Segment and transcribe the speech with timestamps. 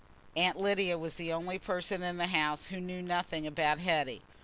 [0.35, 4.23] Aunt Lydia was the only person in the house who knew nothing about Hetty.